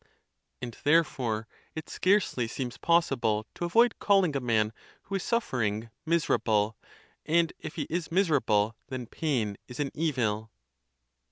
[0.63, 6.75] And therefore it scarcely seems possible to avoid calling a man who is suffering, miserable;
[7.23, 10.49] and if he is miserable, then pain is an evil.